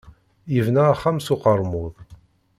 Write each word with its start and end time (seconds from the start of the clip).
Yebna 0.53 0.83
axxam 0.91 1.17
s 1.25 1.27
uqeṛmud. 1.33 1.93